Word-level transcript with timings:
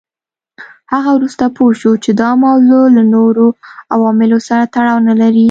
هغه 0.93 1.09
وروسته 1.17 1.43
پوه 1.57 1.71
شو 1.79 1.91
چې 2.03 2.11
دا 2.21 2.29
موضوع 2.45 2.85
له 2.95 3.03
نورو 3.15 3.45
عواملو 3.93 4.37
سره 4.47 4.63
تړاو 4.75 4.99
نه 5.09 5.15
لري. 5.21 5.39